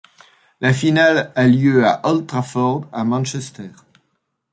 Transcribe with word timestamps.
La 0.61 0.73
finale 0.73 1.31
a 1.35 1.45
lieu 1.45 1.85
à 1.85 1.99
Old 2.09 2.25
Trafford 2.25 2.87
à 2.91 3.03
Manchester. 3.03 3.69